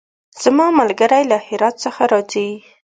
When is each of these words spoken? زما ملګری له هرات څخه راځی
زما 0.43 0.65
ملګری 0.79 1.23
له 1.31 1.37
هرات 1.47 1.75
څخه 1.85 2.01
راځی 2.11 2.49